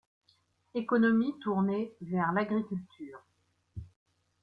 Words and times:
Économie 0.73 1.35
tournée 1.43 1.93
vers 2.01 2.31
l'agriculture. 2.31 3.21